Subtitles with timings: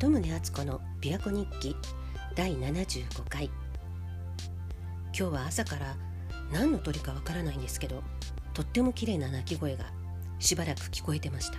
[0.00, 1.76] 鳩宗敦子の琵琶湖日記
[2.34, 3.50] 第75回。
[5.12, 5.94] 今日は朝から
[6.50, 8.02] 何の鳥かわからないんですけど
[8.54, 9.92] とっても綺麗な鳴き声が
[10.38, 11.58] しばらく聞こえてました。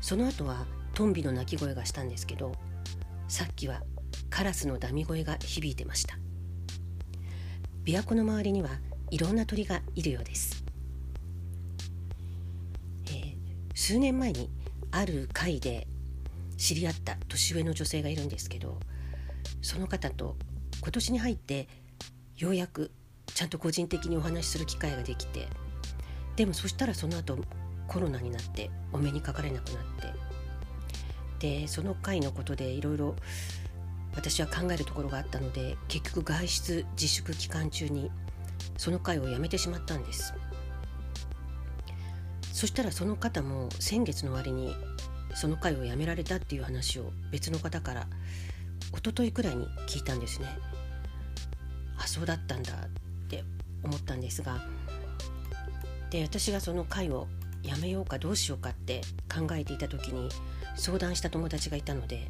[0.00, 2.50] その後はトンビの鳴き声がしたんですけど
[3.28, 3.80] さっきは
[4.28, 6.18] カラスのダミ声が響いてました。
[7.84, 8.70] 琵琶湖の周りには
[9.12, 10.64] いろんな鳥がいるようです、
[13.06, 13.36] えー、
[13.76, 14.50] 数年前に
[14.90, 15.86] ある会で
[16.58, 18.78] 知り合った年上の女性がいるんですけど
[19.62, 20.36] その方と
[20.82, 21.68] 今年に入って
[22.36, 22.90] ようやく
[23.26, 25.48] ちゃんと個人的にお話しする機会ができて
[26.36, 27.38] でもそしたらその後
[27.86, 29.84] コロナになってお目にかかれなくなっ
[31.40, 33.14] てでその回のことでいろいろ
[34.14, 38.10] 私は考えるところがあったので結局外出自粛期間中に
[38.76, 40.34] その会をやめてしまったんです。
[42.52, 44.74] そしたらその方も先月の終わりに
[45.34, 48.06] その会をやめられたっていう話を別の方から
[48.92, 50.48] 一昨日くらいに聞いたんですね。
[51.98, 53.44] あそうだったんだって
[53.82, 54.62] 思ったんですが
[56.10, 57.26] で私がその会を
[57.62, 60.28] やめようかどうしようかって考えていた時に
[60.76, 62.28] 相談した友達がいたので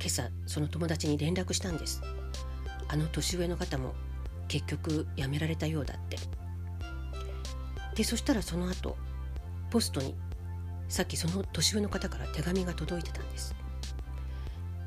[0.00, 2.02] 今朝その友達に連絡したんです。
[2.88, 3.94] あの年上の方も
[4.48, 6.18] 結局辞められたようだって。
[7.94, 8.96] でそしたらその後
[9.70, 10.14] ポストに
[10.90, 13.54] さっきその年上の方から手紙が届いてたんです。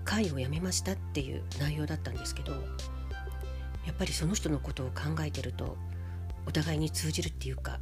[0.04, 2.60] 会を辞めましたっていう内容だったんですけどや
[3.92, 5.78] っぱりその人のことを考えてると
[6.46, 7.80] お互いに通じるっていうか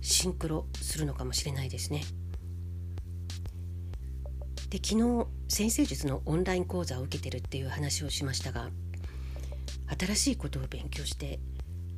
[0.00, 2.02] シンクロするのかもしれないですね。
[4.70, 8.70] で昨日先生術のオンライン講座を受けてるっていう話をしましたが
[9.98, 11.40] 新しいことを勉強して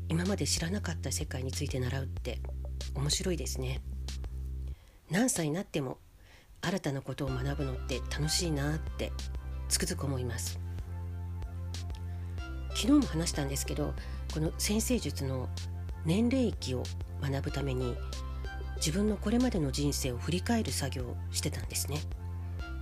[0.08, 2.40] 今まで知らなかった世界について習うって
[2.94, 3.80] 面白いですね。
[5.12, 5.98] 何歳になっても
[6.62, 9.12] 新たなことを学ぶのって楽しいなって
[9.68, 10.58] つくづく思います。
[12.70, 13.92] 昨日も話したんですけど
[14.32, 15.50] この先生術の
[16.06, 16.82] 年齢域を
[17.20, 17.94] 学ぶために
[18.76, 21.98] 自分のこれまでの人生を振り返る作業をしてたんですね。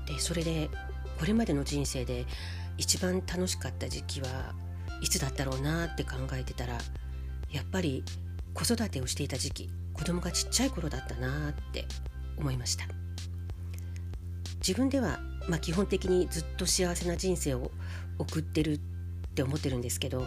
[0.07, 0.71] でそれで
[1.19, 2.27] これまでの人生で
[2.79, 4.55] 一番楽しかった時期は
[5.03, 6.79] いつだったろうなって考えてたら
[7.51, 8.05] やっぱり
[8.55, 11.87] 子育てをしていた時期子供がちっちゃい頃だったなって
[12.41, 12.87] 思いました。
[14.61, 17.71] 自分では、まあ、基本的にずっと幸せな人生を
[18.19, 18.79] 送ってるっ
[19.35, 20.27] て思ってるんですけど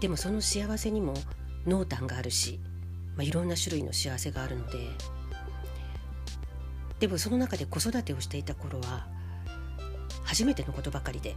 [0.00, 1.14] でもその幸せにも
[1.66, 2.60] 濃淡があるし、
[3.16, 4.78] まあ、いろんな種類の幸せがあるので
[7.00, 9.06] でもその中で子育てをしていた頃は
[10.24, 11.34] 初めてのことばかりで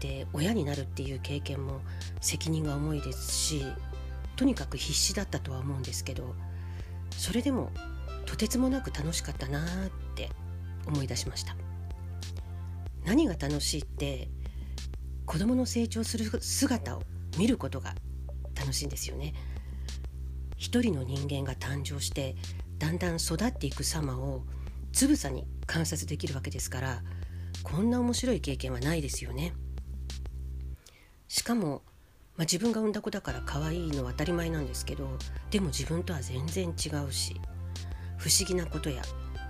[0.00, 1.80] で親になるっていう経験も
[2.20, 3.64] 責任が重いですし
[4.36, 6.34] とにかく必死だったとは思うんですけど
[7.10, 7.70] それでも
[8.32, 9.64] とてつもなく楽しかったなっ
[10.14, 10.30] て
[10.86, 11.54] 思い出しました。
[13.04, 14.30] 何が楽しいって
[15.26, 17.02] 子供の成長する姿を
[17.36, 17.94] 見ることが
[18.58, 19.34] 楽しいんですよね。
[20.56, 22.34] 一人の人間が誕生して
[22.78, 24.46] だんだん育っていく様を
[24.94, 27.02] つぶさに観察できるわけですから
[27.62, 29.52] こんな面白い経験はないですよね。
[31.28, 31.82] しかも、
[32.38, 35.18] まあ、自分が産んだ子だから可愛いのは当たり前なんですけど
[35.50, 37.38] でも自分とは全然違うし
[38.22, 39.02] 不思議なことや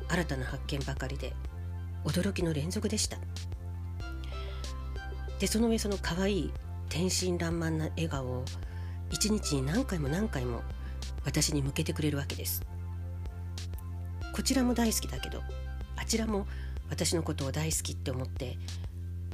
[0.09, 1.35] 新たな発見ばかりで
[2.07, 3.19] 驚きの連続でした
[5.39, 6.53] でその上その可愛い
[6.89, 8.45] 天真爛漫な笑顔を
[9.11, 10.63] 一日に何回も何回も
[11.27, 12.63] 私に向けてくれるわけです
[14.35, 15.43] こちらも大好きだけど
[15.97, 16.47] あちらも
[16.89, 18.57] 私のことを大好きって思って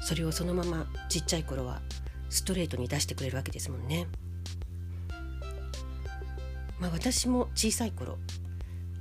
[0.01, 1.81] それをそのままちっちゃい頃は
[2.29, 4.05] ストレートに出してくれるわけですもんね。
[6.79, 8.17] まあ、私も小さい頃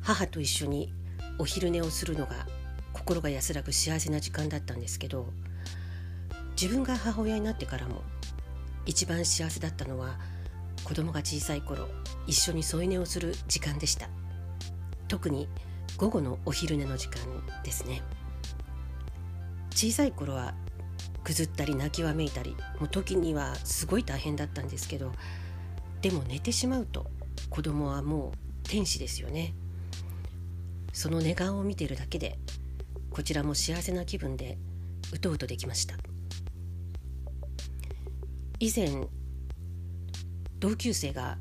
[0.02, 0.92] 母と一緒に
[1.38, 2.46] お昼寝をするのが
[2.92, 5.26] 心が安らぐ幸せな時間だったんですけど
[6.60, 8.02] 自分が母親になってからも
[8.86, 10.18] 一番幸せだったのは
[10.84, 11.88] 子供が小さい頃
[12.26, 14.08] 一緒に添い寝をする時間でした。
[15.08, 15.48] 特に
[15.96, 17.20] 午後のお昼寝の時間
[17.62, 18.02] ですね。
[19.70, 20.54] 小さい頃は
[21.24, 25.12] ぐずったり泣きわめいたりもう時にはすごい大変だったんですけど
[26.00, 27.06] でも寝てしまうと
[27.50, 29.54] 子供はもう天使ですよね。
[30.98, 32.40] その寝顔を見ているだけで
[33.12, 34.58] こちらも幸せな気分で
[35.12, 35.94] うとうとできました。
[38.58, 39.06] 以前
[40.58, 41.38] 同級生が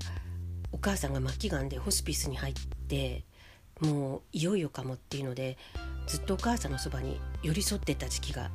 [0.72, 2.54] お母さんが末期がんでホスピスに入っ
[2.88, 3.26] て
[3.82, 5.58] もういよいよかもっていうので
[6.06, 8.52] ずっとお母さんのそばに寄り添ってた時期が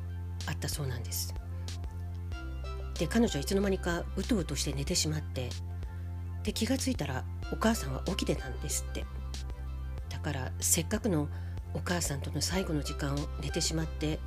[0.47, 1.35] あったそうなんです。
[2.97, 5.49] で彼女はいつの間にかうとうとして寝てしまって
[6.43, 9.03] で気がついたらお母さんは起きてたんですって。
[10.23, 11.27] からせっかくの
[11.75, 14.19] お母さんとの最後の時間を寝てしまって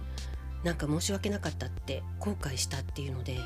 [0.63, 3.39] なんか申し訳なかったって後悔したっていうので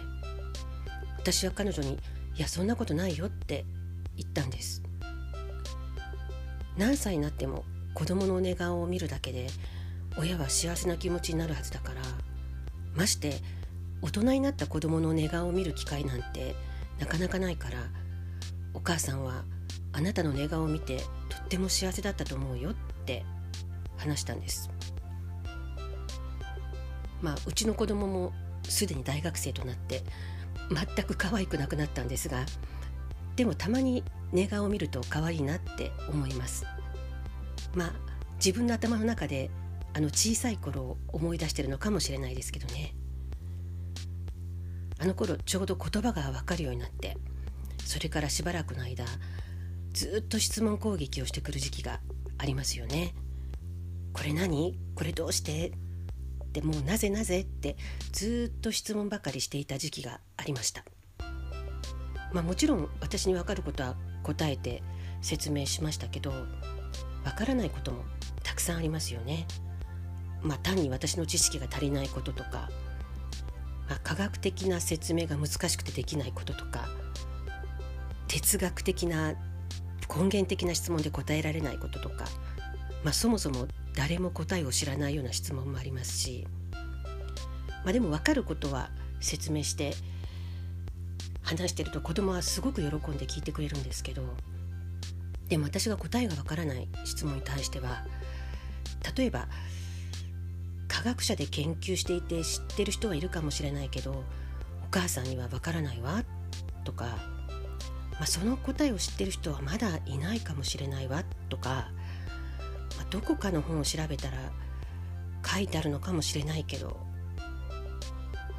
[1.19, 1.99] 私は彼女に
[2.37, 3.65] 「いやそんなことないよ」って
[4.17, 4.83] 言ったんです。
[6.77, 7.65] 何歳になっても
[7.95, 9.49] 子供の寝顔を見るだけで
[10.17, 12.01] 親は幸せな気持ちになるはずだから
[12.95, 13.35] まして
[14.01, 16.55] 大人になった子供の寝顔を見る機会なんて
[16.99, 17.79] なかなかないから
[18.73, 19.45] お母さんは
[19.93, 20.99] あなたの寝顔を見て
[21.29, 23.25] とっても幸せだったと思うよって
[23.97, 24.71] 話したんです。
[27.21, 28.33] まあうちの子供も
[28.65, 30.03] すでに大学生となって
[30.71, 32.47] 全く可愛くなくなったんですが
[33.37, 36.65] でもたまに寝顔を見ると可愛いなって思います。
[37.75, 37.93] まあ
[38.37, 39.51] 自分の頭の中で
[39.93, 42.95] あの小さい頃を思い出してるのかもしれないですけどね。
[44.99, 47.17] あの頃ちょうど言葉が分かるようになって
[47.85, 49.05] それからしばらくの間
[49.93, 52.01] ずっと質問攻撃をしてくる時期が
[52.39, 53.15] ありますよね。
[54.13, 54.79] これ何？
[54.95, 55.69] これどうして？
[55.69, 57.77] ってもうなぜなぜって
[58.13, 60.85] ずっと質問ばかりしていた時期がありました。
[62.33, 64.83] まあもちろん私に分かることは答えて
[65.21, 66.31] 説明しましたけど
[67.25, 68.05] 分からないことも
[68.43, 69.47] たくさんありますよね。
[70.43, 72.71] まあ単に私の知識が足りないこととか、
[73.89, 76.89] まあ、科学的な説明が難しくてできないこととか
[78.27, 79.35] 哲学的な
[80.15, 82.25] 根源的な質問で答えられないこととか、
[83.05, 86.47] まあ、そもそも誰も答えを知らないような質問もありますし、
[87.85, 88.91] まあ、でも分かることは
[89.21, 89.95] 説明して
[91.43, 94.23] 話してると子供はすごく喜んで聞いてくれるんですけど
[95.49, 98.05] でも私が答えが分からない質問に対しては
[99.17, 99.49] 例えば
[100.87, 104.25] 科学者で研究していて知ってる人はいるかもしれないけどお
[104.91, 106.25] 母さんには分からないわ
[106.85, 107.40] とか
[108.21, 111.89] まあ、その答えを知ってる人はまだいないかもしれないわとか、
[112.99, 114.37] まあ、どこかの本を調べたら
[115.45, 117.01] 書いてあるのかもしれないけど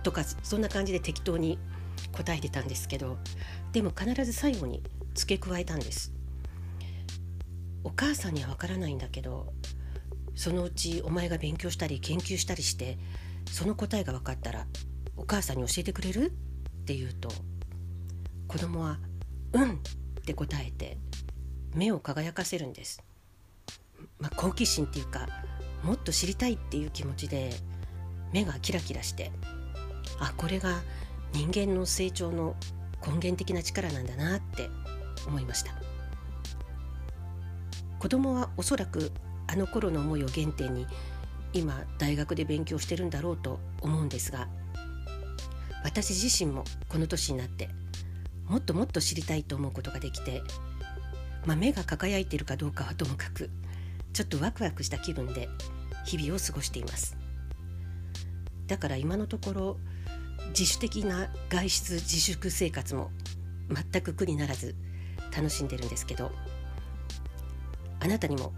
[0.02, 1.60] とかそんな感じで適当に
[2.12, 3.20] 答えてたんですけど
[3.72, 4.82] でも必ず最後に
[5.14, 6.12] 付け加えたんです。
[7.84, 9.54] お母さんにはわからないんだけど
[10.36, 12.98] そのうちお前が勉強したり研究したりして
[13.46, 14.66] その答えが分かったら
[15.18, 16.32] お母さんに教えてくれる？
[16.32, 17.30] って言うと
[18.48, 18.98] 子供は
[19.54, 19.82] うん。
[20.22, 20.98] って答えて
[21.76, 23.04] 目を輝かせるんです、
[24.20, 25.28] まあ、好奇心っていうか
[25.84, 27.52] もっと知りたいっていう気持ちで
[28.32, 29.32] 目がキラキラして
[30.20, 30.82] あこれが
[31.34, 32.56] 人間の成長の
[33.06, 34.70] 根源的な力なんだなって
[35.26, 35.72] 思いました。
[38.00, 39.12] 子供はおそらく
[39.48, 40.88] あの頃の思いを原点に
[41.54, 44.48] 今大学で勉強してるんだろうと思うんですが
[45.84, 47.70] 私自身もこの年になって
[48.52, 50.44] もっともっと知りたいと思うことができて、
[51.46, 53.50] まあ、目が輝いているかどうかはともかく
[54.12, 55.48] ちょっとワクワクした気分で
[56.04, 57.16] 日々を過ごしています。
[58.68, 59.78] だから今のところ
[60.50, 63.12] 自主的な外出自粛生活も
[63.70, 64.76] 全く苦にならず
[65.34, 66.34] 楽しんでるんですけど
[68.02, 68.52] あなたにも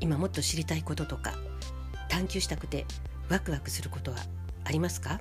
[0.00, 1.34] 今もっと知りたいこととか
[2.08, 2.86] 探求したくて
[3.28, 4.16] ワクワクすることは
[4.64, 5.20] ありますか？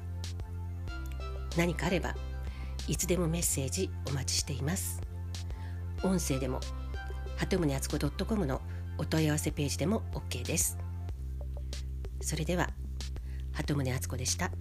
[1.57, 2.15] 何かあれば
[2.89, 4.99] いつでもメッセージお待ちしています
[6.03, 6.59] 音声でも
[7.37, 8.61] 鳩宗敦子 .com の
[8.97, 10.75] お問い合わせページでも OK です
[12.19, 12.71] それでは
[13.53, 14.51] 鳩宗敦子でした。